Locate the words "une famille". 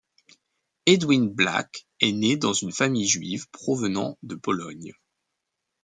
2.53-3.07